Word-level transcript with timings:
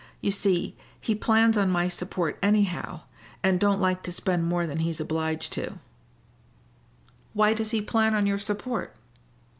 You 0.19 0.31
see, 0.31 0.75
he 0.99 1.13
plans 1.13 1.55
on 1.59 1.69
my 1.69 1.87
support 1.87 2.39
anyhow, 2.41 3.01
and 3.43 3.59
don't 3.59 3.79
like 3.79 4.01
to 4.01 4.11
spend 4.11 4.45
more 4.45 4.65
than 4.65 4.79
he's 4.79 4.99
obliged 4.99 5.53
to." 5.53 5.77
"Why 7.33 7.53
does 7.53 7.69
he 7.69 7.83
plan 7.83 8.15
on 8.15 8.25
your 8.25 8.39
support?" 8.39 8.95